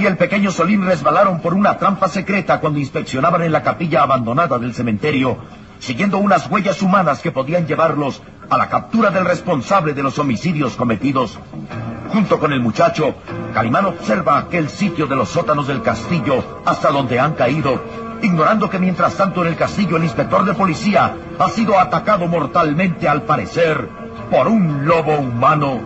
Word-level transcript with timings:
Y 0.00 0.06
el 0.06 0.16
pequeño 0.16 0.50
Solín 0.50 0.86
resbalaron 0.86 1.40
por 1.40 1.52
una 1.52 1.76
trampa 1.76 2.08
secreta 2.08 2.60
cuando 2.60 2.78
inspeccionaban 2.78 3.42
en 3.42 3.52
la 3.52 3.62
capilla 3.62 4.02
abandonada 4.02 4.58
del 4.58 4.72
cementerio, 4.72 5.36
siguiendo 5.78 6.18
unas 6.18 6.50
huellas 6.50 6.80
humanas 6.80 7.20
que 7.20 7.30
podían 7.30 7.66
llevarlos 7.66 8.22
a 8.48 8.56
la 8.56 8.68
captura 8.68 9.10
del 9.10 9.26
responsable 9.26 9.92
de 9.92 10.02
los 10.02 10.18
homicidios 10.18 10.76
cometidos. 10.76 11.38
Junto 12.10 12.38
con 12.40 12.52
el 12.52 12.60
muchacho, 12.60 13.14
Calimán 13.52 13.84
observa 13.84 14.38
aquel 14.38 14.68
sitio 14.70 15.06
de 15.06 15.16
los 15.16 15.28
sótanos 15.28 15.68
del 15.68 15.82
castillo 15.82 16.62
hasta 16.64 16.90
donde 16.90 17.20
han 17.20 17.34
caído, 17.34 17.82
ignorando 18.22 18.70
que 18.70 18.78
mientras 18.78 19.14
tanto 19.14 19.42
en 19.42 19.48
el 19.48 19.56
castillo 19.56 19.98
el 19.98 20.04
inspector 20.04 20.44
de 20.44 20.54
policía 20.54 21.14
ha 21.38 21.48
sido 21.50 21.78
atacado 21.78 22.26
mortalmente 22.26 23.08
al 23.08 23.22
parecer 23.22 23.88
por 24.30 24.48
un 24.48 24.86
lobo 24.86 25.18
humano. 25.18 25.80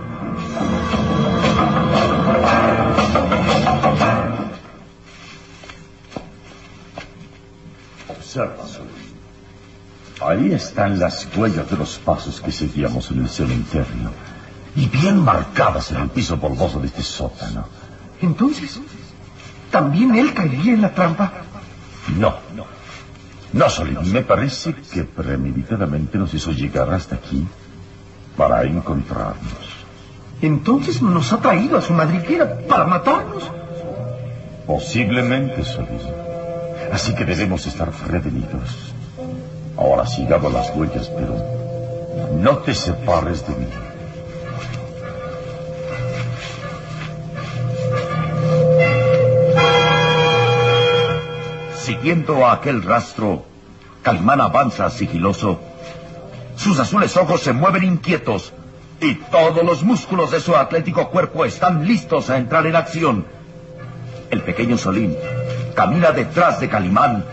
Ahí 10.21 10.53
están 10.53 10.99
las 10.99 11.29
huellas 11.37 11.71
de 11.71 11.77
los 11.77 11.99
pasos 11.99 12.41
que 12.41 12.53
seguíamos 12.53 13.11
en 13.11 13.21
el 13.21 13.29
cementerio. 13.29 14.11
Y 14.77 14.89
bien 14.89 15.19
marcadas 15.19 15.93
en 15.93 15.99
el 16.03 16.09
piso 16.09 16.39
polvoso 16.39 16.81
de 16.81 16.87
este 16.87 17.03
sótano. 17.03 17.67
Entonces, 18.21 18.81
¿también 19.71 20.15
él 20.15 20.33
caería 20.35 20.75
en 20.75 20.83
la 20.83 20.95
trampa? 20.95 21.33
No, 22.19 22.35
no. 22.55 22.65
No, 23.53 23.67
me 24.03 24.23
parece 24.23 24.75
que 24.75 25.05
premeditadamente 25.05 26.19
nos 26.19 26.35
hizo 26.35 26.51
llegar 26.51 26.93
hasta 26.93 27.15
aquí 27.15 27.47
para 28.37 28.65
encontrarnos. 28.65 29.69
Entonces 30.43 31.01
nos 31.01 31.33
ha 31.33 31.39
traído 31.39 31.79
a 31.79 31.83
su 31.83 31.93
madriguera 31.93 32.59
para 32.69 32.85
matarnos. 32.85 33.49
Posiblemente, 34.67 35.65
Solín. 35.65 36.34
Así 36.95 37.13
que 37.13 37.25
debemos 37.25 37.67
estar 37.67 37.91
prevenidos. 37.91 38.95
Ahora 39.77 40.07
sigamos 40.07 40.53
las 40.53 40.71
huellas, 40.77 41.09
pero 41.09 41.35
no 42.37 42.59
te 42.59 42.73
separes 42.73 43.45
de 43.49 43.55
mí. 43.57 43.67
Siguiendo 51.77 52.47
a 52.47 52.53
aquel 52.53 52.81
rastro, 52.85 53.45
Calimán 54.03 54.41
avanza 54.41 54.89
sigiloso. 54.89 55.59
Sus 56.55 56.79
azules 56.79 57.17
ojos 57.17 57.41
se 57.41 57.53
mueven 57.53 57.83
inquietos 57.83 58.53
y 59.01 59.17
todos 59.17 59.65
los 59.65 59.83
músculos 59.83 60.31
de 60.31 60.39
su 60.39 60.55
atlético 60.55 61.11
cuerpo 61.11 61.45
están 61.45 61.89
listos 61.89 62.31
a 62.31 62.39
entrar 62.39 62.65
en 62.69 62.77
acción. 62.77 63.27
El 64.31 64.43
pequeño 64.43 64.79
Solín 64.79 65.17
camina 65.75 66.13
detrás 66.13 66.61
de 66.61 66.69
Calimán, 66.69 67.25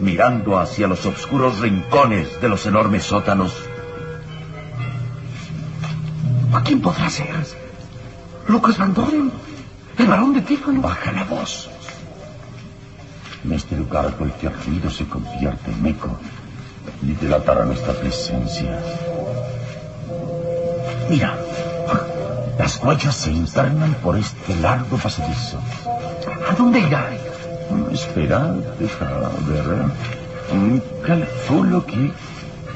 mirando 0.00 0.58
hacia 0.58 0.86
los 0.86 1.06
oscuros 1.06 1.60
rincones 1.60 2.40
de 2.40 2.48
los 2.48 2.66
enormes 2.66 3.04
sótanos. 3.04 3.54
¿A 6.52 6.62
quién 6.62 6.80
podrá 6.80 7.08
ser? 7.08 7.34
¿Lucas 8.48 8.78
Van 8.78 8.94
Doren? 8.94 9.30
¿El 9.98 10.06
varón 10.06 10.34
de 10.34 10.42
Tífano? 10.42 10.80
Baja 10.80 11.12
la 11.12 11.24
voz. 11.24 11.70
En 13.44 13.52
este 13.52 13.76
lugar 13.76 14.10
cualquier 14.12 14.52
ruido 14.66 14.90
se 14.90 15.06
convierte 15.06 15.70
en 15.70 15.86
eco 15.86 16.18
y 17.02 17.12
delatará 17.12 17.64
nuestra 17.64 17.92
presencia. 17.92 18.78
Mira, 21.08 21.38
las 22.58 22.82
huellas 22.82 23.14
se 23.14 23.30
internan 23.30 23.94
por 24.02 24.16
este 24.16 24.56
largo 24.56 24.96
pasadizo. 24.96 25.60
¿A 26.48 26.54
dónde 26.54 26.80
irá? 26.80 27.10
Espera, 27.92 28.54
deja 28.78 29.30
ver. 29.48 29.84
Calculo 31.06 31.84
que 31.86 32.12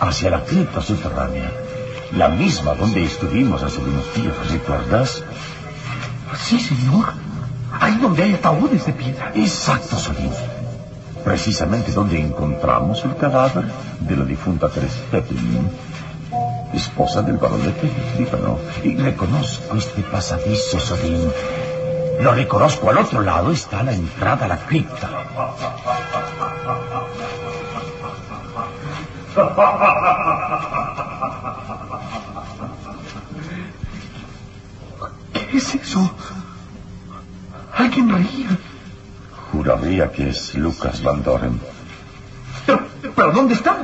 hacia 0.01 0.31
la 0.31 0.45
cripta 0.45 0.81
subterránea. 0.81 1.53
La 2.17 2.29
misma 2.29 2.75
donde 2.75 3.05
estuvimos 3.05 3.63
hace 3.63 3.79
unos 3.81 4.15
días, 4.15 4.35
¿recuerdas? 4.51 5.23
Sí, 6.37 6.59
señor. 6.59 7.13
Ahí 7.79 7.97
donde 7.97 8.25
hay 8.25 8.35
ataúdes 8.35 8.85
de 8.87 8.93
piedra. 8.93 9.33
Exacto, 9.35 9.97
Solín. 9.97 10.33
Precisamente 11.25 11.93
donde 11.93 12.19
encontramos 12.19 13.05
el 13.05 13.17
cadáver 13.17 13.67
de 14.01 14.17
la 14.17 14.25
difunta 14.25 14.69
Teresa 14.69 14.99
Pepin, 15.11 15.71
esposa 16.73 17.23
del 17.23 17.37
barón 17.37 17.63
de 17.63 17.73
Tífano. 18.17 18.59
Y 18.83 18.97
reconozco 18.97 19.77
este 19.77 20.03
pasadizo, 20.03 20.81
Solín. 20.81 21.31
Lo 22.21 22.33
reconozco. 22.35 22.91
Al 22.91 22.99
otro 22.99 23.23
lado 23.23 23.51
está 23.51 23.83
la 23.83 23.93
entrada 23.93 24.45
a 24.45 24.49
la 24.49 24.59
cripta. 24.59 25.09
¿Qué 35.33 35.57
es 35.57 35.75
eso? 35.75 36.11
Alguien 37.75 38.09
reía. 38.11 38.59
Juraría 39.53 40.13
que 40.13 40.29
es 40.31 40.55
Lucas 40.55 41.03
Van 41.03 41.23
Doren. 41.23 41.61
Pero, 42.67 42.87
pero 43.17 43.33
¿dónde 43.33 43.55
está? 43.55 43.79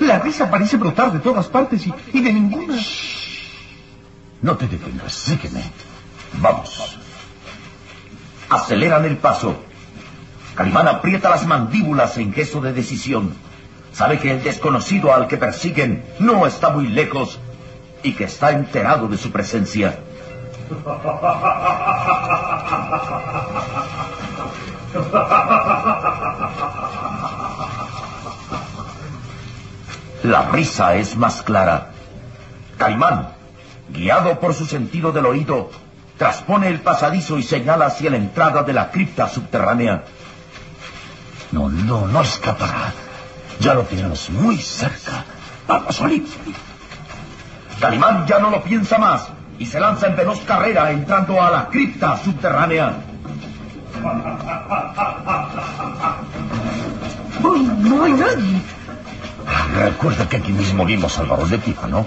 La 0.00 0.18
risa 0.18 0.50
parece 0.50 0.76
brotar 0.76 1.12
de 1.12 1.18
todas 1.20 1.46
partes 1.46 1.86
y, 1.86 1.94
y 2.12 2.20
de 2.20 2.32
ninguna. 2.32 2.74
No 4.42 4.56
te 4.56 4.66
detengas, 4.66 5.12
sígueme. 5.12 5.62
Vamos. 6.34 6.99
Aceleran 8.60 9.06
el 9.06 9.16
paso. 9.16 9.56
Calimán 10.54 10.86
aprieta 10.86 11.30
las 11.30 11.46
mandíbulas 11.46 12.18
en 12.18 12.32
gesto 12.32 12.60
de 12.60 12.72
decisión. 12.74 13.34
Sabe 13.92 14.18
que 14.18 14.30
el 14.30 14.42
desconocido 14.42 15.14
al 15.14 15.26
que 15.26 15.38
persiguen 15.38 16.04
no 16.18 16.46
está 16.46 16.68
muy 16.70 16.86
lejos 16.86 17.40
y 18.02 18.12
que 18.12 18.24
está 18.24 18.52
enterado 18.52 19.08
de 19.08 19.16
su 19.16 19.30
presencia. 19.32 19.98
La 30.22 30.42
risa 30.52 30.94
es 30.96 31.16
más 31.16 31.42
clara. 31.42 31.90
Calimán, 32.76 33.30
guiado 33.88 34.38
por 34.38 34.52
su 34.52 34.66
sentido 34.66 35.12
del 35.12 35.26
oído, 35.26 35.70
traspone 36.20 36.68
el 36.68 36.80
pasadizo 36.80 37.38
y 37.38 37.42
señala 37.42 37.86
hacia 37.86 38.10
la 38.10 38.18
entrada 38.18 38.62
de 38.62 38.74
la 38.74 38.90
cripta 38.90 39.26
subterránea. 39.26 40.04
No, 41.50 41.70
no, 41.70 42.06
no 42.08 42.20
escapará. 42.20 42.92
Ya 43.58 43.72
lo 43.72 43.84
tenemos 43.84 44.28
muy 44.28 44.58
cerca. 44.58 45.24
Vamos, 45.66 45.96
Solín. 45.96 46.26
Calimán 47.80 48.26
ya 48.26 48.38
no 48.38 48.50
lo 48.50 48.62
piensa 48.62 48.98
más 48.98 49.28
y 49.58 49.64
se 49.64 49.80
lanza 49.80 50.08
en 50.08 50.16
veloz 50.16 50.40
carrera 50.40 50.90
entrando 50.90 51.42
a 51.42 51.50
la 51.50 51.68
cripta 51.68 52.18
subterránea. 52.22 52.98
No, 57.42 57.56
no 57.56 58.04
hay 58.04 58.12
nadie. 58.12 58.62
Recuerda 59.74 60.28
que 60.28 60.36
aquí 60.36 60.52
mismo 60.52 60.84
vimos 60.84 61.18
al 61.18 61.24
barón 61.28 61.48
de 61.48 61.56
Tífano. 61.56 62.04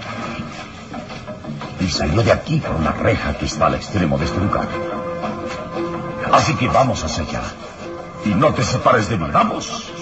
Y 1.84 1.88
salió 1.88 2.22
de 2.22 2.32
aquí 2.32 2.60
por 2.60 2.76
una 2.76 2.92
reja 2.92 3.36
que 3.36 3.44
está 3.44 3.66
al 3.66 3.74
extremo 3.74 4.16
de 4.16 4.24
este 4.24 4.40
lugar. 4.40 4.66
Así 6.32 6.54
que 6.54 6.66
vamos 6.68 7.04
hacia 7.04 7.24
allá. 7.24 7.42
Y 8.24 8.30
no 8.30 8.54
te 8.54 8.62
separes 8.62 9.10
de 9.10 9.18
mí. 9.18 9.26
Vamos. 9.30 9.92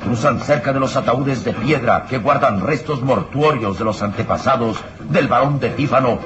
Cruzan 0.00 0.38
cerca 0.38 0.72
de 0.72 0.78
los 0.78 0.94
ataúdes 0.94 1.42
de 1.42 1.52
piedra 1.52 2.06
que 2.08 2.18
guardan 2.18 2.60
restos 2.60 3.02
mortuorios 3.02 3.80
de 3.80 3.84
los 3.84 4.00
antepasados 4.00 4.76
del 5.08 5.26
varón 5.26 5.58
de 5.58 5.70
Tífano. 5.70 6.20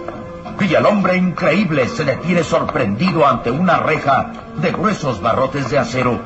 Y 0.60 0.74
el 0.74 0.84
hombre 0.84 1.16
increíble 1.16 1.88
se 1.88 2.04
detiene 2.04 2.44
sorprendido 2.44 3.26
ante 3.26 3.50
una 3.50 3.78
reja 3.78 4.32
de 4.60 4.72
gruesos 4.72 5.22
barrotes 5.22 5.70
de 5.70 5.78
acero. 5.78 6.20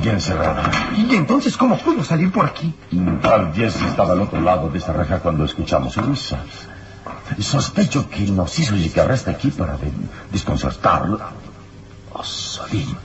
Oh, 0.00 0.02
está 0.02 0.10
bien 0.10 0.20
cerrada. 0.20 0.70
¿Y 0.96 1.14
entonces 1.14 1.56
cómo 1.56 1.76
pudo 1.78 2.02
salir 2.04 2.32
por 2.32 2.46
aquí? 2.46 2.74
Tal 3.22 3.52
vez 3.52 3.80
estaba 3.82 4.12
al 4.12 4.20
otro 4.22 4.40
lado 4.40 4.68
de 4.68 4.78
esa 4.78 4.92
reja 4.92 5.18
cuando 5.18 5.44
escuchamos 5.44 5.92
su 5.94 6.00
risa. 6.00 6.38
Sospecho 7.38 8.08
que 8.08 8.22
nos 8.30 8.58
hizo 8.58 8.74
llegar 8.74 9.10
hasta 9.12 9.30
aquí 9.30 9.50
para 9.50 9.76
de- 9.76 9.92
desconcertarlo. 10.32 11.20
Oh, 12.12 12.24
Solín. 12.24 12.96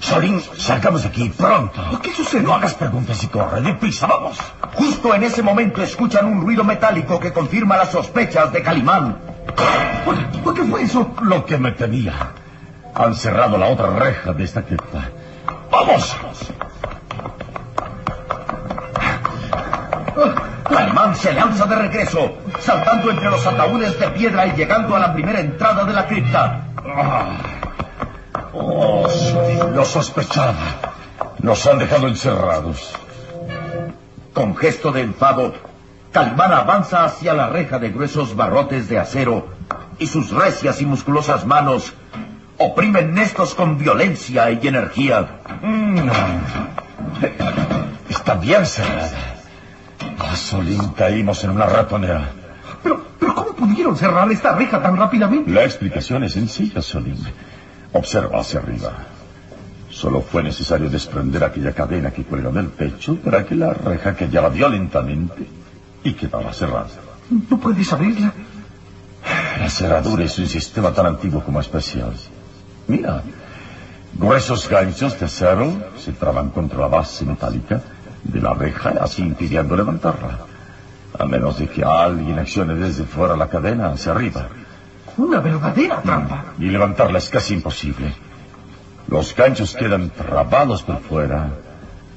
Solín, 0.00 0.40
salgamos 0.56 1.02
de 1.02 1.08
aquí 1.08 1.28
pronto. 1.30 1.80
¿Qué 2.02 2.12
sucede? 2.14 2.42
No 2.42 2.54
hagas 2.54 2.74
preguntas 2.74 3.22
y 3.22 3.26
corre, 3.28 3.60
deprisa, 3.60 4.06
vamos. 4.06 4.38
Justo 4.74 5.14
en 5.14 5.22
ese 5.24 5.42
momento 5.42 5.82
escuchan 5.82 6.26
un 6.26 6.40
ruido 6.40 6.64
metálico 6.64 7.18
que 7.20 7.32
confirma 7.32 7.76
las 7.76 7.90
sospechas 7.92 8.52
de 8.52 8.62
Calimán. 8.62 9.16
¿Por, 10.04 10.16
por 10.42 10.54
qué 10.54 10.62
fue 10.64 10.82
eso? 10.82 11.14
Lo 11.22 11.44
que 11.44 11.58
me 11.58 11.72
temía. 11.72 12.32
Han 12.94 13.14
cerrado 13.14 13.58
la 13.58 13.66
otra 13.66 13.90
reja 13.90 14.32
de 14.32 14.44
esta 14.44 14.62
cripta. 14.62 15.10
¡Vamos! 15.70 16.16
Calimán 20.68 21.14
se 21.16 21.32
lanza 21.32 21.66
de 21.66 21.76
regreso, 21.76 22.36
saltando 22.60 23.10
entre 23.10 23.30
los 23.30 23.46
ataúdes 23.46 23.98
de 23.98 24.08
piedra 24.10 24.46
y 24.46 24.52
llegando 24.52 24.96
a 24.96 24.98
la 24.98 25.12
primera 25.12 25.40
entrada 25.40 25.84
de 25.84 25.92
la 25.92 26.06
cripta. 26.06 26.60
Oh, 28.52 29.08
Solín, 29.08 29.74
lo 29.74 29.84
sospechaba. 29.84 30.54
Nos 31.40 31.66
han 31.66 31.78
dejado 31.78 32.08
encerrados. 32.08 32.92
Con 34.34 34.56
gesto 34.56 34.92
de 34.92 35.02
enfado, 35.02 35.54
Calimán 36.12 36.52
avanza 36.52 37.04
hacia 37.04 37.34
la 37.34 37.48
reja 37.48 37.78
de 37.78 37.90
gruesos 37.90 38.34
barrotes 38.34 38.88
de 38.88 38.98
acero 38.98 39.48
y 39.98 40.06
sus 40.06 40.30
recias 40.30 40.80
y 40.80 40.86
musculosas 40.86 41.44
manos 41.44 41.92
oprimen 42.58 43.16
estos 43.18 43.54
con 43.54 43.78
violencia 43.78 44.50
y 44.50 44.66
energía. 44.66 45.40
Mm. 45.62 46.08
Está 48.08 48.34
bien 48.34 48.66
cerrada. 48.66 49.36
Solín, 50.36 50.88
caímos 50.90 51.42
en 51.44 51.50
una 51.50 51.66
ratonera. 51.66 52.30
Pero, 52.82 53.02
pero 53.18 53.34
¿cómo 53.34 53.54
pudieron 53.54 53.96
cerrar 53.96 54.30
esta 54.30 54.54
reja 54.54 54.80
tan 54.80 54.96
rápidamente? 54.96 55.50
La 55.50 55.64
explicación 55.64 56.24
es 56.24 56.32
sencilla, 56.32 56.82
Solín. 56.82 57.18
Observa 57.92 58.40
hacia 58.40 58.60
arriba. 58.60 58.92
Solo 59.90 60.20
fue 60.20 60.42
necesario 60.42 60.88
desprender 60.88 61.42
aquella 61.42 61.72
cadena 61.72 62.10
que 62.10 62.22
cuelga 62.22 62.50
del 62.50 62.68
pecho 62.68 63.16
para 63.16 63.44
que 63.44 63.56
la 63.56 63.72
reja 63.72 64.14
cayera 64.14 64.48
violentamente 64.48 65.46
y 66.04 66.12
quedara 66.12 66.52
cerrada. 66.52 66.88
¿No 67.50 67.58
puedes 67.58 67.92
abrirla? 67.92 68.32
La 69.58 69.68
cerradura 69.68 70.24
es 70.24 70.38
un 70.38 70.46
sistema 70.46 70.92
tan 70.92 71.06
antiguo 71.06 71.42
como 71.42 71.60
especial. 71.60 72.12
Mira, 72.88 73.22
gruesos 74.14 74.66
ganchos 74.66 75.20
de 75.20 75.26
acero 75.26 75.70
se 75.98 76.12
traban 76.12 76.48
contra 76.48 76.78
la 76.80 76.88
base 76.88 77.26
metálica 77.26 77.82
de 78.24 78.40
la 78.40 78.54
reja, 78.54 78.94
así 79.00 79.20
impidiendo 79.20 79.76
levantarla. 79.76 80.38
A 81.18 81.26
menos 81.26 81.58
de 81.58 81.68
que 81.68 81.84
alguien 81.84 82.38
accione 82.38 82.74
desde 82.74 83.04
fuera 83.04 83.36
la 83.36 83.48
cadena 83.48 83.90
hacia 83.90 84.12
arriba. 84.12 84.48
Una 85.18 85.40
verdadera 85.40 86.00
trampa. 86.00 86.54
Y 86.58 86.70
levantarla 86.70 87.18
es 87.18 87.28
casi 87.28 87.54
imposible. 87.54 88.14
Los 89.08 89.36
ganchos 89.36 89.74
quedan 89.74 90.08
trabados 90.08 90.82
por 90.82 91.00
fuera, 91.00 91.50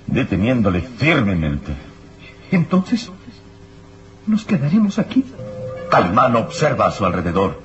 deteniéndole 0.07 0.81
firmemente. 0.81 1.73
Entonces, 2.49 3.11
¿nos 4.25 4.45
quedaremos 4.45 4.99
aquí? 4.99 5.25
Calimán 5.89 6.35
observa 6.37 6.87
a 6.87 6.91
su 6.91 7.05
alrededor. 7.05 7.59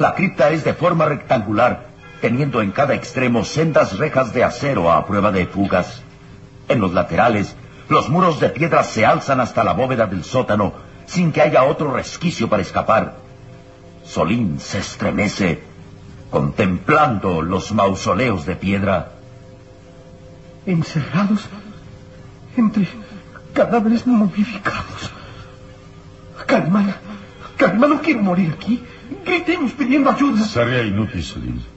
La 0.00 0.14
cripta 0.14 0.50
es 0.50 0.64
de 0.64 0.74
forma 0.74 1.04
rectangular 1.04 1.91
teniendo 2.22 2.62
en 2.62 2.70
cada 2.70 2.94
extremo 2.94 3.44
sendas 3.44 3.98
rejas 3.98 4.32
de 4.32 4.44
acero 4.44 4.92
a 4.92 5.04
prueba 5.04 5.32
de 5.32 5.44
fugas. 5.44 6.02
En 6.68 6.80
los 6.80 6.94
laterales, 6.94 7.56
los 7.88 8.08
muros 8.08 8.38
de 8.38 8.48
piedra 8.48 8.84
se 8.84 9.04
alzan 9.04 9.40
hasta 9.40 9.64
la 9.64 9.72
bóveda 9.72 10.06
del 10.06 10.22
sótano 10.22 10.72
sin 11.04 11.32
que 11.32 11.42
haya 11.42 11.64
otro 11.64 11.92
resquicio 11.92 12.48
para 12.48 12.62
escapar. 12.62 13.16
Solín 14.04 14.60
se 14.60 14.78
estremece 14.78 15.64
contemplando 16.30 17.42
los 17.42 17.72
mausoleos 17.72 18.46
de 18.46 18.54
piedra. 18.54 19.14
Encerrados 20.64 21.48
entre 22.56 22.86
cadáveres 23.52 24.06
momificados. 24.06 25.10
Calimán, 26.46 26.94
Calimán, 27.56 27.90
no 27.90 28.00
quiero 28.00 28.22
morir 28.22 28.54
aquí. 28.54 28.80
Gritemos 29.26 29.72
pidiendo 29.72 30.08
ayuda. 30.08 30.44
Sería 30.44 30.84
inútil, 30.84 31.24
Solín. 31.24 31.71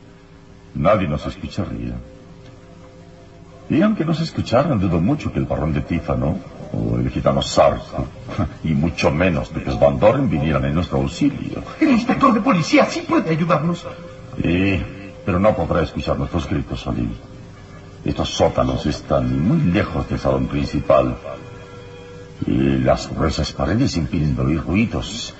Nadie 0.76 1.08
nos 1.08 1.26
escucharía. 1.26 1.96
Y 3.70 3.82
aunque 3.82 4.06
nos 4.06 4.20
escucharan, 4.22 4.80
dudo 4.80 5.02
mucho 5.02 5.32
que 5.32 5.40
el 5.40 5.46
barón 5.46 5.74
de 5.74 5.82
Tífano 5.82 6.38
o 6.72 6.98
el 6.98 7.10
gitano 7.10 7.42
Sarko, 7.42 8.06
y 8.64 8.74
mucho 8.74 9.10
menos 9.12 9.54
de 9.54 9.62
que 9.62 9.70
los 9.70 9.80
Van 9.80 10.00
Doren 10.00 10.30
vinieran 10.30 10.66
en 10.66 10.76
nuestro 10.76 10.98
auxilio. 10.98 11.64
El 11.80 11.92
inspector 11.92 12.34
de 12.34 12.42
policía 12.42 12.86
sí 12.86 13.02
puede 13.08 13.32
ayudarnos. 13.32 13.86
Sí, 14.42 14.82
pero 15.26 15.40
no 15.40 15.56
podrá 15.56 15.82
escuchar 15.82 16.18
nuestros 16.18 16.48
gritos, 16.48 16.82
Solín. 16.82 17.16
Estos 18.04 18.30
sótanos 18.30 18.86
están 18.86 19.48
muy 19.48 19.72
lejos 19.72 20.08
del 20.10 20.20
salón 20.20 20.48
principal. 20.48 21.18
Y 22.46 22.78
las 22.78 23.10
gruesas 23.10 23.52
paredes 23.54 23.98
impiden 23.98 24.38
oír 24.38 24.62
ruidos, 24.62 25.34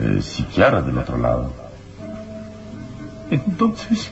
eh, 0.00 0.20
siquiera 0.20 0.82
del 0.82 0.98
otro 0.98 1.16
lado. 1.16 1.52
Entonces, 3.30 4.10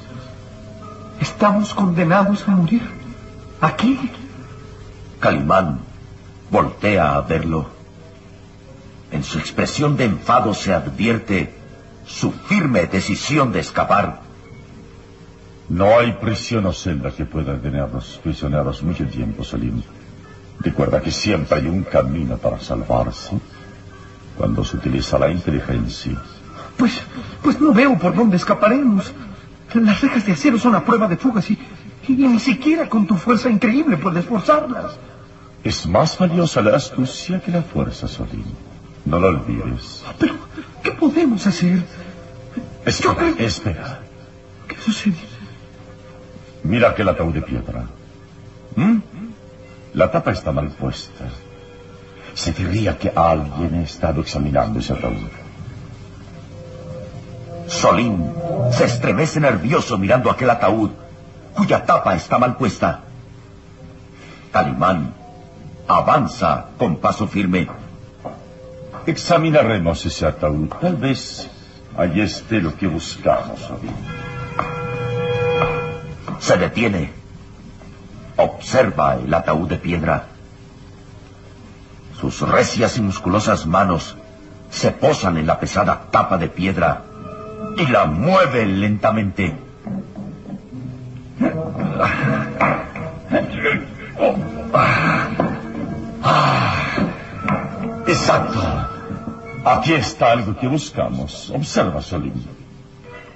estamos 1.22 1.72
condenados 1.72 2.46
a 2.48 2.50
morir. 2.52 2.82
Aquí. 3.60 4.10
Calimán 5.20 5.80
voltea 6.50 7.14
a 7.14 7.20
verlo. 7.22 7.66
En 9.10 9.22
su 9.22 9.38
expresión 9.38 9.96
de 9.96 10.04
enfado 10.04 10.52
se 10.54 10.74
advierte 10.74 11.54
su 12.06 12.32
firme 12.32 12.86
decisión 12.86 13.52
de 13.52 13.60
escapar. 13.60 14.20
No 15.68 15.98
hay 15.98 16.12
prisión 16.14 16.66
o 16.66 16.72
celda 16.72 17.12
que 17.12 17.24
pueda 17.24 17.56
tenerlos 17.56 18.20
prisioneros 18.22 18.82
mucho 18.82 19.06
tiempo, 19.06 19.44
Salim. 19.44 19.82
Recuerda 20.60 21.00
que 21.00 21.10
siempre 21.10 21.58
hay 21.58 21.66
un 21.66 21.84
camino 21.84 22.36
para 22.36 22.58
salvarse 22.60 23.38
cuando 24.36 24.64
se 24.64 24.76
utiliza 24.76 25.18
la 25.18 25.30
inteligencia. 25.30 26.18
Pues, 26.76 27.00
pues 27.42 27.60
no 27.60 27.72
veo 27.72 27.96
por 27.98 28.14
dónde 28.14 28.36
escaparemos. 28.36 29.12
Las 29.74 30.00
rejas 30.00 30.26
de 30.26 30.32
acero 30.32 30.58
son 30.58 30.74
a 30.74 30.84
prueba 30.84 31.08
de 31.08 31.16
fugas 31.16 31.50
y, 31.50 31.58
y 32.08 32.12
ni 32.12 32.38
siquiera 32.38 32.88
con 32.88 33.06
tu 33.06 33.16
fuerza 33.16 33.48
increíble 33.48 33.96
puedes 33.96 34.24
forzarlas. 34.24 34.98
Es 35.64 35.86
más 35.86 36.18
valiosa 36.18 36.60
la 36.60 36.76
astucia 36.76 37.40
que 37.40 37.50
la 37.52 37.62
fuerza, 37.62 38.08
Solín. 38.08 38.44
No 39.04 39.18
lo 39.18 39.28
olvides. 39.28 40.04
Pero, 40.18 40.34
¿qué 40.82 40.90
podemos 40.92 41.46
hacer? 41.46 41.82
Espera, 42.84 43.14
creo- 43.16 43.36
espera. 43.38 44.00
¿Qué 44.68 44.76
sucede? 44.76 45.14
Mira 46.64 46.90
aquel 46.90 47.08
ataúd 47.08 47.32
de 47.34 47.42
piedra. 47.42 47.84
¿Mm? 48.76 48.98
La 49.94 50.10
tapa 50.10 50.32
está 50.32 50.52
mal 50.52 50.68
puesta. 50.68 51.24
Se 52.34 52.52
diría 52.52 52.96
que 52.98 53.10
alguien 53.14 53.74
ha 53.74 53.82
estado 53.82 54.20
examinando 54.22 54.78
ese 54.80 54.92
ataúd. 54.94 55.28
Solín 57.72 58.34
se 58.70 58.84
estremece 58.84 59.40
nervioso 59.40 59.96
mirando 59.96 60.30
aquel 60.30 60.50
ataúd, 60.50 60.90
cuya 61.54 61.84
tapa 61.84 62.14
está 62.14 62.38
mal 62.38 62.56
puesta. 62.56 63.00
Calimán 64.52 65.14
avanza 65.88 66.66
con 66.76 66.96
paso 66.96 67.26
firme. 67.26 67.68
Examinaremos 69.06 70.04
ese 70.04 70.26
ataúd. 70.26 70.68
Tal 70.80 70.96
vez 70.96 71.48
allí 71.96 72.20
esté 72.20 72.60
lo 72.60 72.76
que 72.76 72.86
buscamos, 72.86 73.58
Solín. 73.60 73.96
Se 76.40 76.56
detiene. 76.58 77.10
Observa 78.36 79.16
el 79.16 79.32
ataúd 79.32 79.68
de 79.68 79.78
piedra. 79.78 80.26
Sus 82.20 82.40
recias 82.42 82.98
y 82.98 83.00
musculosas 83.00 83.66
manos 83.66 84.16
se 84.70 84.90
posan 84.90 85.38
en 85.38 85.46
la 85.46 85.58
pesada 85.58 86.08
tapa 86.10 86.36
de 86.38 86.48
piedra 86.48 87.11
y 87.76 87.86
la 87.86 88.06
mueve 88.06 88.66
lentamente. 88.66 89.56
Exacto. 98.06 98.60
Aquí 99.64 99.94
está 99.94 100.32
algo 100.32 100.56
que 100.56 100.66
buscamos. 100.66 101.50
Observa, 101.50 102.02
Solín. 102.02 102.34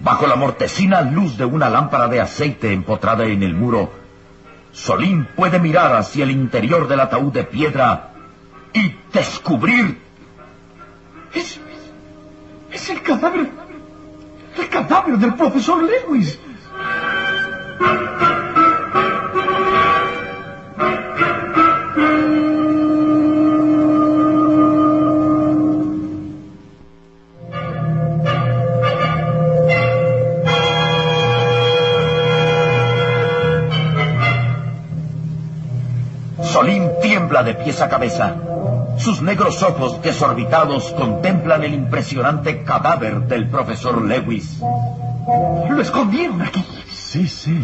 Bajo 0.00 0.26
la 0.26 0.37
mortecina 0.37 1.00
luz 1.00 1.38
de 1.38 1.45
una 1.45 1.71
lámpara 1.71 2.09
de 2.09 2.21
aceite 2.21 2.73
empotrada 2.73 3.25
en 3.25 3.43
el 3.43 3.55
muro, 3.55 3.90
Solín 4.73 5.26
puede 5.37 5.59
mirar 5.59 5.95
hacia 5.95 6.25
el 6.25 6.31
interior 6.31 6.87
del 6.88 7.00
ataúd 7.00 7.33
de 7.33 7.45
piedra 7.45 8.11
y 8.75 8.95
descubrir 9.12 9.99
Es, 11.33 11.61
es 12.73 12.90
el 12.90 13.02
cadáver. 13.02 13.50
El 14.56 14.68
cadáver 14.70 15.18
del 15.18 15.34
profesor 15.34 15.82
Lewis. 15.82 16.38
Solín 36.42 36.90
tiembla 37.02 37.42
de 37.42 37.54
pies 37.54 37.82
a 37.82 37.88
cabeza. 37.88 38.34
Sus 38.99 39.21
negros 39.23 39.62
ojos 39.62 40.00
desorbitados 40.03 40.93
contemplan 40.93 41.62
el 41.65 41.75
impresionante 41.75 42.62
cadáver 42.65 43.21
del 43.29 43.49
profesor 43.49 44.03
Lewis. 44.03 44.59
Lo 45.69 45.81
escondieron 45.81 46.43
aquí. 46.43 46.65
Sí, 46.93 47.26
sí. 47.29 47.59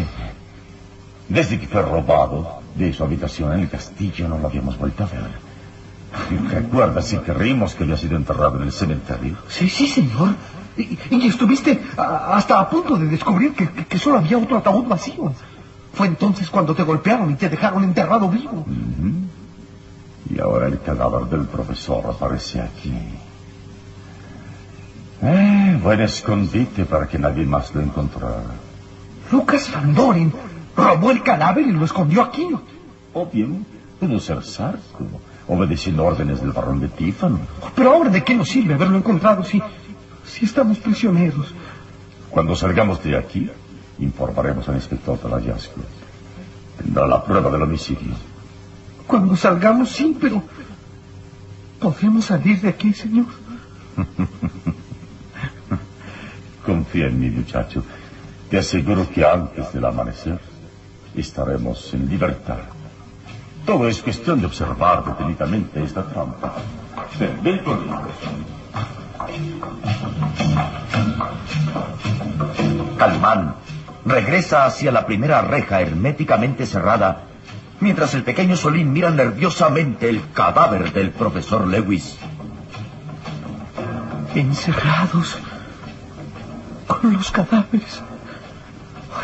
Desde 1.28 1.58
que 1.58 1.66
fue 1.66 1.82
robado 1.82 2.60
de 2.74 2.92
su 2.92 3.02
habitación 3.04 3.52
en 3.54 3.60
el 3.60 3.68
castillo 3.68 4.28
no 4.28 4.38
lo 4.38 4.48
habíamos 4.48 4.78
vuelto 4.78 5.04
a 5.04 5.06
ver. 5.06 5.52
¿Recuerdas 6.50 7.06
si 7.06 7.16
creímos 7.18 7.74
que 7.74 7.84
había 7.84 7.96
sido 7.96 8.16
enterrado 8.16 8.56
en 8.58 8.64
el 8.64 8.72
cementerio? 8.72 9.36
Sí, 9.48 9.68
sí, 9.68 9.86
señor. 9.88 10.34
Y, 10.76 10.98
y 11.10 11.26
estuviste 11.28 11.80
a- 11.96 12.36
hasta 12.36 12.60
a 12.60 12.68
punto 12.68 12.96
de 12.96 13.06
descubrir 13.06 13.54
que, 13.54 13.68
que- 13.70 13.86
que 13.86 13.98
solo 13.98 14.18
había 14.18 14.36
otro 14.38 14.58
ataúd 14.58 14.84
vacío. 14.86 15.32
Fue 15.94 16.06
entonces 16.06 16.48
cuando 16.50 16.74
te 16.74 16.82
golpearon 16.82 17.30
y 17.30 17.34
te 17.34 17.48
dejaron 17.48 17.84
enterrado 17.84 18.28
vivo. 18.28 18.64
Y 20.34 20.40
ahora 20.40 20.66
el 20.66 20.80
cadáver 20.80 21.26
del 21.26 21.46
profesor 21.46 22.06
aparece 22.06 22.60
aquí. 22.60 22.94
Eh, 25.22 25.78
buen 25.82 26.00
escondite 26.00 26.86
para 26.86 27.06
que 27.06 27.18
nadie 27.18 27.44
más 27.44 27.74
lo 27.74 27.82
encontrara. 27.82 28.42
Lucas 29.30 29.70
Van 29.72 29.94
Doren 29.94 30.32
robó 30.74 31.10
el 31.10 31.22
cadáver 31.22 31.66
y 31.66 31.72
lo 31.72 31.84
escondió 31.84 32.22
aquí. 32.22 32.48
O 33.12 33.26
bien, 33.26 33.66
pudo 34.00 34.18
ser 34.18 34.42
Sarko, 34.42 35.04
obedeciendo 35.48 36.04
órdenes 36.04 36.40
del 36.40 36.52
barón 36.52 36.80
de 36.80 36.88
Tífano. 36.88 37.40
Pero 37.74 37.92
ahora, 37.92 38.08
¿de 38.08 38.24
qué 38.24 38.34
nos 38.34 38.48
sirve 38.48 38.74
haberlo 38.74 38.96
encontrado 38.96 39.44
si, 39.44 39.62
si 40.24 40.46
estamos 40.46 40.78
prisioneros? 40.78 41.54
Cuando 42.30 42.56
salgamos 42.56 43.04
de 43.04 43.18
aquí, 43.18 43.50
informaremos 43.98 44.66
al 44.68 44.76
inspector 44.76 45.22
del 45.22 45.32
hallazgo. 45.32 45.82
Tendrá 46.78 47.06
la 47.06 47.22
prueba 47.22 47.50
del 47.50 47.62
homicidio. 47.62 48.31
Cuando 49.06 49.36
salgamos, 49.36 49.90
sí, 49.90 50.16
pero... 50.20 50.42
¿Podremos 51.80 52.26
salir 52.26 52.60
de 52.60 52.68
aquí, 52.68 52.92
señor? 52.92 53.26
Confía 56.64 57.06
en 57.06 57.18
mí, 57.18 57.28
muchacho. 57.30 57.82
Te 58.48 58.58
aseguro 58.58 59.08
que 59.10 59.24
antes 59.24 59.72
del 59.72 59.84
amanecer 59.84 60.38
estaremos 61.16 61.92
en 61.94 62.08
libertad. 62.08 62.58
Todo 63.66 63.88
es 63.88 64.00
cuestión 64.00 64.40
de 64.40 64.46
observar 64.46 65.04
detenidamente 65.04 65.82
esta 65.82 66.04
trampa. 66.04 66.54
Ven, 67.18 67.38
ven 67.42 67.58
conmigo. 67.58 68.02
Calimán 72.98 73.54
regresa 74.04 74.66
hacia 74.66 74.92
la 74.92 75.06
primera 75.06 75.42
reja 75.42 75.80
herméticamente 75.80 76.66
cerrada, 76.66 77.24
mientras 77.82 78.14
el 78.14 78.22
pequeño 78.22 78.56
Solín 78.56 78.92
mira 78.92 79.10
nerviosamente 79.10 80.08
el 80.08 80.22
cadáver 80.32 80.92
del 80.92 81.10
profesor 81.10 81.66
Lewis. 81.66 82.16
Encerrados 84.34 85.36
con 86.86 87.12
los 87.12 87.30
cadáveres. 87.30 88.00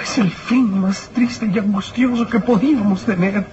Es 0.02 0.18
el 0.18 0.30
fin 0.30 0.80
más 0.80 1.08
triste 1.14 1.50
y 1.52 1.58
angustioso 1.58 2.26
que 2.26 2.40
podíamos 2.40 3.04
tener. 3.04 3.46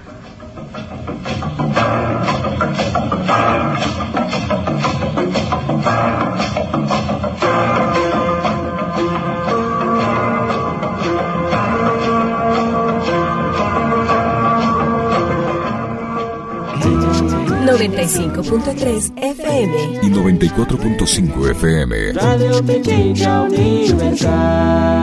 ...95.3 17.86 19.14
FM... 19.16 20.00
...y 20.02 20.10
94.5 20.10 21.52
FM... 21.52 22.14
Radio 22.14 22.66
Pequeña 22.66 23.44
Universal... 23.44 24.96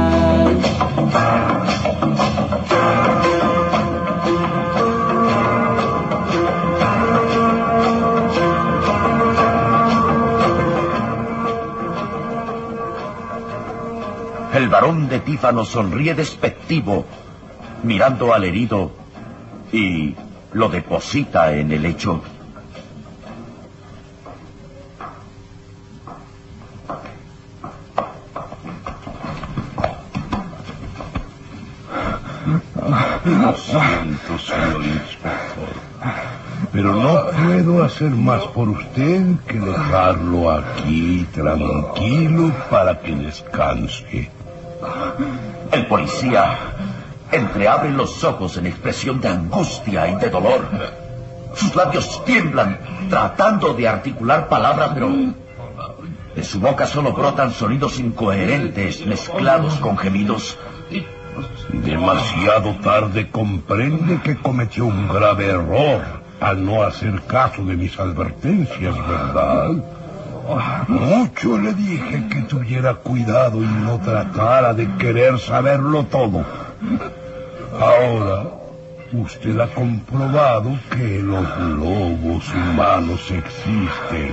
El 14.54 14.68
varón 14.68 15.08
de 15.08 15.20
Tífano 15.20 15.64
sonríe 15.64 16.14
despectivo, 16.14 17.04
mirando 17.84 18.34
al 18.34 18.42
herido 18.42 18.90
y 19.72 20.16
lo 20.52 20.68
deposita 20.68 21.54
en 21.54 21.70
el 21.70 21.82
lecho. 21.82 22.22
Lo 33.24 33.54
siento, 33.56 34.38
señor 34.38 34.84
inspector. 34.84 35.68
Pero 36.72 36.94
no 36.94 37.26
puedo 37.30 37.84
hacer 38.02 38.16
más 38.16 38.42
por 38.48 38.68
usted 38.68 39.36
que 39.46 39.60
dejarlo 39.60 40.50
aquí 40.50 41.24
tranquilo 41.32 42.52
para 42.68 42.98
que 42.98 43.14
descanse. 43.14 44.28
El 45.70 45.86
policía 45.86 46.58
entreabre 47.30 47.90
los 47.90 48.24
ojos 48.24 48.56
en 48.56 48.66
expresión 48.66 49.20
de 49.20 49.28
angustia 49.28 50.08
y 50.08 50.16
de 50.16 50.30
dolor. 50.30 50.66
Sus 51.54 51.76
labios 51.76 52.24
tiemblan 52.24 52.80
tratando 53.08 53.72
de 53.72 53.86
articular 53.86 54.48
palabras, 54.48 54.90
pero 54.94 55.08
de 56.34 56.42
su 56.42 56.58
boca 56.58 56.86
solo 56.86 57.12
brotan 57.12 57.52
sonidos 57.52 58.00
incoherentes 58.00 59.06
mezclados 59.06 59.74
con 59.76 59.96
gemidos. 59.96 60.58
Demasiado 61.72 62.74
tarde 62.82 63.30
comprende 63.30 64.20
que 64.22 64.36
cometió 64.36 64.86
un 64.86 65.08
grave 65.08 65.46
error 65.46 66.21
al 66.42 66.64
no 66.64 66.82
hacer 66.82 67.22
caso 67.22 67.64
de 67.64 67.76
mis 67.76 67.98
advertencias, 67.98 68.94
¿verdad? 69.06 69.70
Mucho 70.88 71.56
le 71.56 71.72
dije 71.72 72.26
que 72.28 72.42
tuviera 72.42 72.94
cuidado 72.94 73.62
y 73.62 73.66
no 73.66 74.00
tratara 74.00 74.74
de 74.74 74.88
querer 74.96 75.38
saberlo 75.38 76.04
todo. 76.04 76.44
Ahora, 77.80 78.44
usted 79.12 79.58
ha 79.60 79.68
comprobado 79.68 80.76
que 80.90 81.20
los 81.22 81.58
lobos 81.58 82.52
humanos 82.52 83.30
existen. 83.30 84.32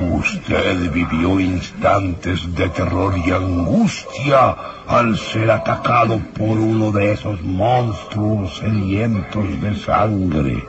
Usted 0.00 0.92
vivió 0.92 1.40
instantes 1.40 2.54
de 2.54 2.68
terror 2.68 3.14
y 3.24 3.30
angustia 3.30 4.56
al 4.86 5.18
ser 5.18 5.50
atacado 5.50 6.20
por 6.36 6.58
uno 6.58 6.92
de 6.92 7.12
esos 7.12 7.40
monstruos 7.42 8.58
sedientos 8.58 9.60
de 9.60 9.74
sangre. 9.76 10.64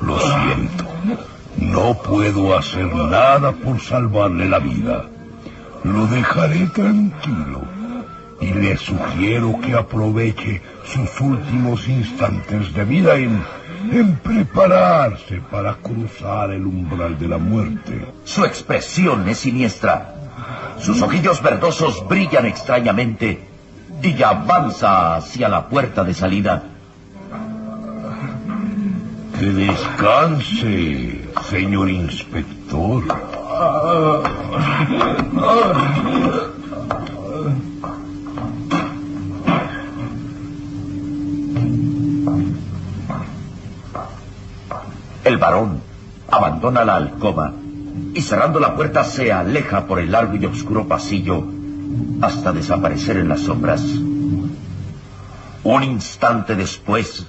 Lo 0.00 0.18
siento. 0.18 0.84
No 1.58 1.94
puedo 1.94 2.56
hacer 2.56 2.86
nada 2.94 3.52
por 3.52 3.80
salvarle 3.80 4.48
la 4.48 4.58
vida. 4.58 5.04
Lo 5.84 6.06
dejaré 6.06 6.66
tranquilo 6.68 7.62
y 8.40 8.52
le 8.52 8.76
sugiero 8.76 9.58
que 9.60 9.74
aproveche 9.74 10.62
sus 10.84 11.20
últimos 11.20 11.88
instantes 11.88 12.72
de 12.74 12.84
vida 12.84 13.16
en, 13.16 13.42
en 13.92 14.16
prepararse 14.16 15.40
para 15.50 15.74
cruzar 15.74 16.50
el 16.50 16.66
umbral 16.66 17.18
de 17.18 17.28
la 17.28 17.38
muerte. 17.38 18.06
Su 18.24 18.44
expresión 18.44 19.28
es 19.28 19.38
siniestra. 19.38 20.14
Sus 20.78 21.02
ojillos 21.02 21.42
verdosos 21.42 22.06
brillan 22.06 22.46
extrañamente 22.46 23.40
y 24.02 24.22
avanza 24.22 25.16
hacia 25.16 25.48
la 25.48 25.68
puerta 25.68 26.04
de 26.04 26.14
salida. 26.14 26.62
Que 29.38 29.46
descanse, 29.46 31.28
señor 31.48 31.88
inspector. 31.88 33.04
El 45.24 45.36
varón 45.36 45.80
abandona 46.30 46.84
la 46.84 46.96
alcoba 46.96 47.52
y 48.14 48.20
cerrando 48.22 48.60
la 48.60 48.74
puerta 48.74 49.04
se 49.04 49.32
aleja 49.32 49.86
por 49.86 49.98
el 49.98 50.12
largo 50.12 50.36
y 50.36 50.46
oscuro 50.46 50.86
pasillo 50.86 51.44
hasta 52.20 52.52
desaparecer 52.52 53.16
en 53.16 53.28
las 53.28 53.40
sombras. 53.40 53.82
Un 55.64 55.82
instante 55.82 56.54
después, 56.54 57.26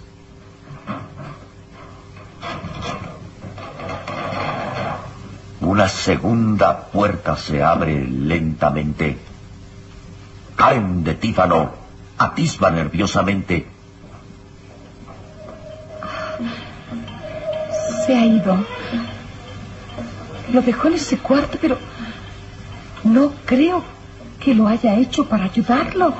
una 5.62 5.88
segunda 5.88 6.86
puerta 6.88 7.36
se 7.36 7.64
abre 7.64 8.06
lentamente. 8.06 9.18
Caen 10.56 11.04
de 11.04 11.16
tífano, 11.16 11.72
atisba 12.18 12.70
nerviosamente 12.70 13.79
se 18.10 18.16
ha 18.16 18.26
ido. 18.26 18.58
Lo 20.52 20.62
dejó 20.64 20.88
en 20.88 20.96
ese 20.96 21.20
cuarto, 21.20 21.60
pero 21.62 21.78
no 23.04 23.34
creo 23.46 23.84
que 24.40 24.56
lo 24.56 24.68
haya 24.68 24.96
hecho 24.96 25.30
para 25.30 25.44
ayudarlo. 25.44 26.12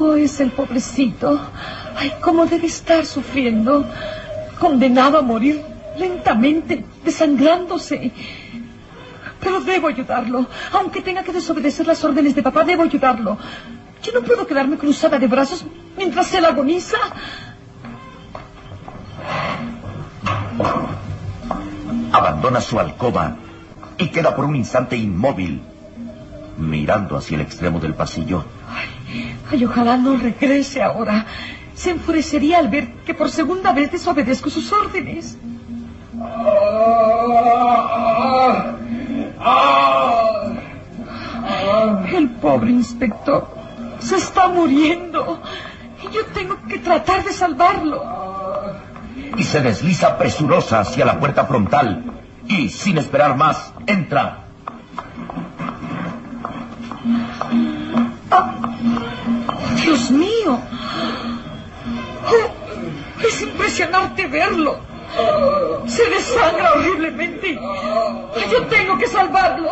Oh, 0.00 0.16
es 0.16 0.40
el 0.40 0.52
pobrecito. 0.52 1.38
Ay, 1.94 2.14
cómo 2.22 2.46
debe 2.46 2.66
estar 2.66 3.04
sufriendo. 3.04 3.84
Condenado 4.58 5.18
a 5.18 5.22
morir 5.22 5.60
lentamente, 5.98 6.82
desangrándose. 7.04 8.10
Pero 9.38 9.60
debo 9.60 9.88
ayudarlo. 9.88 10.46
Aunque 10.72 11.02
tenga 11.02 11.22
que 11.22 11.32
desobedecer 11.32 11.86
las 11.86 12.02
órdenes 12.02 12.34
de 12.34 12.42
papá, 12.42 12.64
debo 12.64 12.84
ayudarlo. 12.84 13.36
Yo 14.04 14.12
no 14.12 14.20
puedo 14.20 14.46
quedarme 14.46 14.76
cruzada 14.76 15.18
de 15.18 15.26
brazos 15.26 15.64
mientras 15.96 16.32
él 16.34 16.44
agoniza. 16.44 16.98
Abandona 22.12 22.60
su 22.60 22.78
alcoba 22.78 23.36
y 23.96 24.08
queda 24.08 24.36
por 24.36 24.44
un 24.44 24.56
instante 24.56 24.94
inmóvil, 24.94 25.62
mirando 26.58 27.16
hacia 27.16 27.36
el 27.36 27.40
extremo 27.40 27.80
del 27.80 27.94
pasillo. 27.94 28.44
Ay, 29.50 29.64
ojalá 29.64 29.96
no 29.96 30.18
regrese 30.18 30.82
ahora. 30.82 31.24
Se 31.74 31.90
enfurecería 31.90 32.58
al 32.58 32.68
ver 32.68 32.92
que 33.06 33.14
por 33.14 33.30
segunda 33.30 33.72
vez 33.72 33.90
desobedezco 33.90 34.50
sus 34.50 34.70
órdenes. 34.70 35.38
El 42.12 42.28
pobre 42.30 42.70
inspector 42.70 43.63
se 44.04 44.16
está 44.16 44.48
muriendo. 44.48 45.40
Y 46.02 46.14
yo 46.14 46.24
tengo 46.26 46.56
que 46.68 46.78
tratar 46.78 47.24
de 47.24 47.32
salvarlo. 47.32 48.02
Y 49.36 49.42
se 49.42 49.60
desliza 49.60 50.16
presurosa 50.18 50.80
hacia 50.80 51.04
la 51.04 51.18
puerta 51.18 51.46
frontal. 51.46 52.04
Y 52.46 52.68
sin 52.68 52.98
esperar 52.98 53.36
más, 53.36 53.72
entra. 53.86 54.44
Ah, 58.30 58.54
Dios 59.82 60.10
mío. 60.10 60.58
es 63.26 63.42
impresionante 63.42 64.26
verlo. 64.26 64.78
Se 65.86 66.04
desangra 66.10 66.72
horriblemente. 66.74 67.58
Yo 68.50 68.66
tengo 68.66 68.98
que 68.98 69.06
salvarlo. 69.06 69.70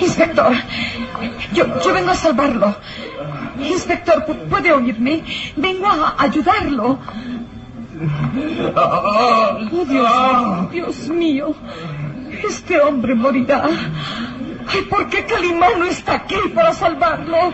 Inspector, 0.00 0.52
yo, 1.52 1.80
yo 1.80 1.92
vengo 1.92 2.10
a 2.10 2.14
salvarlo. 2.14 2.76
Inspector, 3.58 4.24
¿puede 4.48 4.72
oírme? 4.72 5.22
Vengo 5.56 5.86
a 5.86 6.14
ayudarlo. 6.18 6.98
Oh, 8.76 9.58
Dios 9.70 9.88
mío, 9.88 10.68
Dios 10.70 11.08
mío. 11.08 11.54
Este 12.48 12.80
hombre 12.80 13.14
morirá. 13.14 13.64
Ay, 14.68 14.82
¿por 14.82 15.08
qué 15.08 15.24
Calimán 15.24 15.78
no 15.78 15.86
está 15.86 16.14
aquí 16.14 16.36
para 16.54 16.72
salvarlo? 16.72 17.52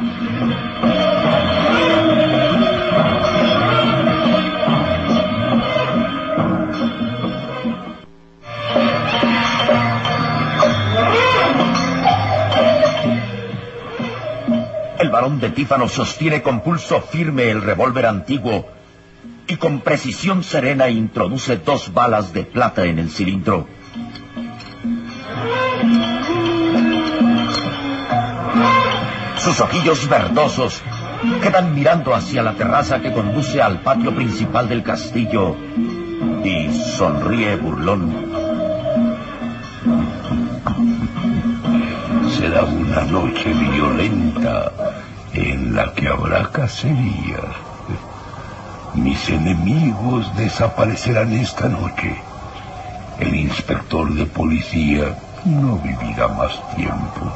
Varón 15.24 15.40
de 15.40 15.48
Tífano 15.48 15.88
sostiene 15.88 16.42
con 16.42 16.60
pulso 16.60 17.00
firme 17.00 17.48
el 17.48 17.62
revólver 17.62 18.04
antiguo 18.04 18.66
y 19.46 19.56
con 19.56 19.80
precisión 19.80 20.44
serena 20.44 20.90
introduce 20.90 21.56
dos 21.56 21.94
balas 21.94 22.34
de 22.34 22.44
plata 22.44 22.84
en 22.84 22.98
el 22.98 23.08
cilindro. 23.08 23.66
Sus 29.38 29.58
ojillos 29.62 30.06
verdosos 30.10 30.82
quedan 31.40 31.74
mirando 31.74 32.14
hacia 32.14 32.42
la 32.42 32.52
terraza 32.52 33.00
que 33.00 33.10
conduce 33.10 33.62
al 33.62 33.80
patio 33.80 34.14
principal 34.14 34.68
del 34.68 34.82
castillo 34.82 35.56
y 36.44 36.70
sonríe 36.98 37.56
burlón. 37.56 38.12
Será 42.28 42.64
una 42.64 43.04
noche 43.04 43.54
violenta 43.54 44.93
en 45.34 45.74
la 45.74 45.92
que 45.92 46.08
habrá 46.08 46.50
cacería. 46.50 47.42
Mis 48.94 49.28
enemigos 49.28 50.34
desaparecerán 50.36 51.32
esta 51.32 51.68
noche. 51.68 52.16
El 53.18 53.34
inspector 53.34 54.12
de 54.14 54.26
policía 54.26 55.18
no 55.44 55.76
vivirá 55.78 56.28
más 56.28 56.52
tiempo. 56.76 57.32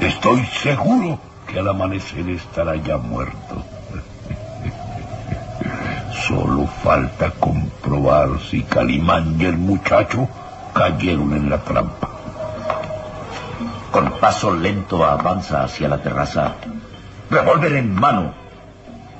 Estoy 0.00 0.44
seguro 0.62 1.18
que 1.46 1.58
al 1.58 1.68
amanecer 1.68 2.28
estará 2.28 2.76
ya 2.76 2.98
muerto. 2.98 3.64
Solo 6.28 6.66
falta 6.66 7.30
comprobar 7.30 8.38
si 8.50 8.62
Calimán 8.62 9.40
y 9.40 9.46
el 9.46 9.56
muchacho 9.56 10.28
cayeron 10.74 11.32
en 11.34 11.48
la 11.48 11.58
trampa. 11.58 12.08
Con 13.90 14.10
paso 14.12 14.54
lento 14.54 15.04
avanza 15.04 15.64
hacia 15.64 15.88
la 15.88 15.98
terraza, 15.98 16.54
revólver 17.32 17.72
en 17.72 17.94
mano. 17.94 18.34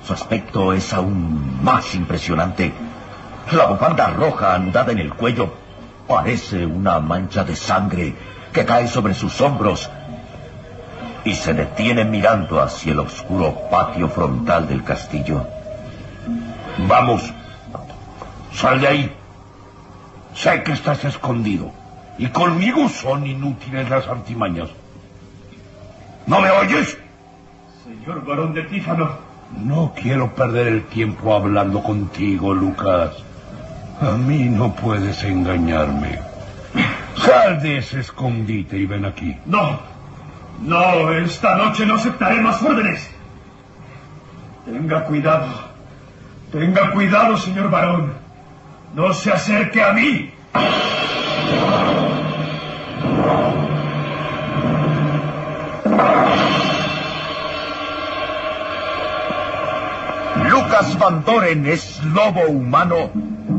Su 0.05 0.13
aspecto 0.13 0.73
es 0.73 0.93
aún 0.93 1.65
más 1.65 1.95
impresionante. 1.95 2.73
La 3.53 3.67
bufanda 3.67 4.09
roja 4.11 4.55
anudada 4.55 4.93
en 4.93 4.99
el 4.99 5.15
cuello 5.15 5.53
parece 6.07 6.67
una 6.67 7.01
mancha 7.01 7.43
de 7.43 7.57
sangre 7.57 8.15
que 8.53 8.65
cae 8.65 8.87
sobre 8.87 9.15
sus 9.15 9.41
hombros 9.41 9.91
y 11.25 11.35
se 11.35 11.55
detiene 11.55 12.05
mirando 12.05 12.61
hacia 12.61 12.93
el 12.93 12.99
oscuro 12.99 13.57
patio 13.71 14.09
frontal 14.09 14.69
del 14.69 14.85
castillo. 14.85 15.47
Vamos, 16.87 17.33
sal 18.53 18.81
de 18.81 18.89
ahí. 18.89 19.17
Sé 20.35 20.63
que 20.63 20.73
estás 20.73 21.05
escondido 21.05 21.73
y 22.19 22.27
conmigo 22.29 22.89
son 22.89 23.27
inútiles 23.27 23.89
las 23.89 24.07
artimañas. 24.07 24.69
¿No 26.27 26.41
me 26.41 26.51
oyes? 26.51 26.99
Señor 27.93 28.25
varón 28.25 28.55
de 28.55 28.63
Tífano. 28.63 29.11
No 29.65 29.93
quiero 29.95 30.35
perder 30.35 30.67
el 30.67 30.85
tiempo 30.85 31.35
hablando 31.35 31.83
contigo, 31.83 32.55
Lucas. 32.55 33.13
A 34.01 34.13
mí 34.13 34.45
no 34.45 34.75
puedes 34.75 35.23
engañarme. 35.25 36.19
Sal 37.17 37.61
de 37.61 37.79
ese 37.79 38.01
escondite 38.01 38.79
y 38.79 38.87
ven 38.87 39.05
aquí. 39.05 39.37
No, 39.45 39.79
no, 40.63 41.13
esta 41.13 41.55
noche 41.57 41.85
no 41.85 41.97
aceptaré 41.97 42.41
más 42.41 42.63
órdenes. 42.63 43.11
Tenga 44.65 45.05
cuidado. 45.05 45.49
Tenga 46.51 46.93
cuidado, 46.93 47.37
señor 47.37 47.71
varón. 47.71 48.15
No 48.95 49.13
se 49.13 49.33
acerque 49.33 49.83
a 49.83 49.93
mí. 49.93 50.33
Lucas 60.73 60.99
Van 60.99 61.67
es 61.67 62.03
lobo 62.03 62.49
humano. 62.49 63.11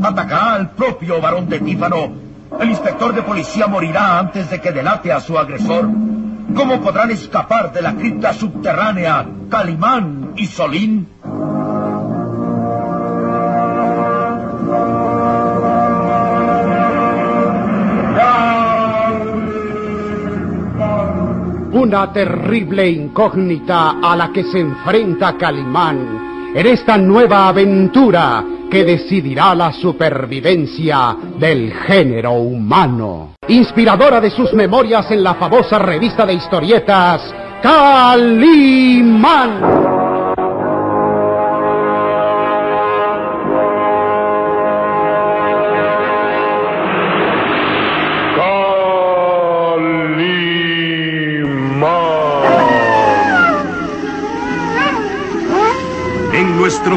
Atacará 0.02 0.56
al 0.56 0.72
propio 0.72 1.22
varón 1.22 1.48
de 1.48 1.60
Tífano. 1.60 2.12
El 2.60 2.72
inspector 2.72 3.14
de 3.14 3.22
policía 3.22 3.68
morirá 3.68 4.18
antes 4.18 4.50
de 4.50 4.60
que 4.60 4.72
delate 4.72 5.12
a 5.12 5.20
su 5.20 5.38
agresor. 5.38 5.88
¿Cómo 6.56 6.82
podrán 6.82 7.12
escapar 7.12 7.72
de 7.72 7.84
la 7.84 7.94
cripta 7.94 8.34
subterránea 8.34 9.28
Calimán 9.48 10.34
y 10.38 10.48
Solín? 10.48 11.08
Una 21.74 22.12
terrible 22.12 22.90
incógnita 22.90 24.00
a 24.02 24.16
la 24.16 24.32
que 24.34 24.44
se 24.46 24.62
enfrenta 24.62 25.38
Calimán 25.38 26.33
en 26.54 26.68
esta 26.68 26.98
nueva 26.98 27.48
aventura 27.48 28.44
que 28.70 28.84
decidirá 28.84 29.56
la 29.56 29.72
supervivencia 29.72 31.16
del 31.38 31.74
género 31.74 32.34
humano. 32.34 33.36
Inspiradora 33.48 34.20
de 34.22 34.30
sus 34.32 34.54
memorias 34.54 35.10
en 35.12 35.24
la 35.24 35.36
famosa 35.36 35.80
revista 35.80 36.26
de 36.26 36.34
historietas 36.34 37.34
Calimán. 37.62 38.42